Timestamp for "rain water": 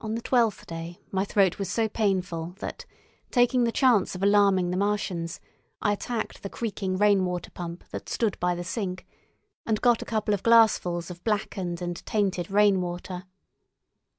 6.96-7.50, 12.50-13.24